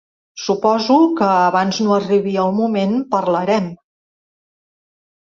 [0.43, 3.69] Suposo que abans no arribi el moment parlarem.